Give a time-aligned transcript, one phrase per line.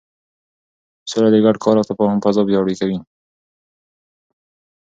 [1.11, 2.99] سوله د ګډ کار او تفاهم فضا پیاوړې کوي.